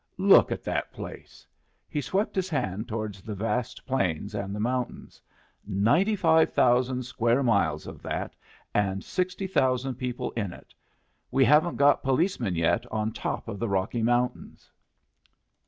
[0.17, 1.45] "Look at that place!"
[1.87, 5.21] He swept his hand towards the vast plains and the mountains.
[5.67, 8.33] "Ninety five thousand square miles of that,
[8.73, 10.73] and sixty thousand people in it.
[11.29, 14.71] We haven't got policemen yet on top of the Rocky Mountains."